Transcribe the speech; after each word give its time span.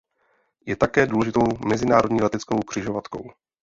Je 0.65 0.75
také 0.75 1.05
důležitou 1.07 1.47
mezinárodní 1.67 2.21
leteckou 2.21 2.59
křižovatkou. 2.59 3.29